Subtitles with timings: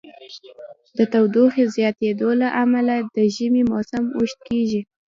[0.97, 4.81] د تودوخې د زیاتیدو له امله د ژمی موسم اوږد کیږي.